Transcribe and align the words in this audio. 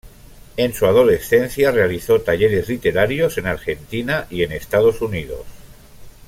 En 0.57 0.73
su 0.73 0.87
adolescencia 0.87 1.69
realizó 1.69 2.19
talleres 2.21 2.67
literarios 2.69 3.37
en 3.37 3.45
Argentina 3.45 4.25
y 4.31 4.41
en 4.41 4.51
Estados 4.51 4.99
Unidos. 5.01 5.45